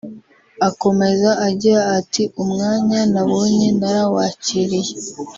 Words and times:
Akomeza 0.67 1.29
agira 1.47 1.81
ati 1.99 2.23
“Umwanya 2.43 2.99
nabonye 3.13 3.67
narawakiriye 3.79 4.93